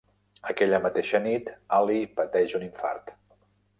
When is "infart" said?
2.69-3.13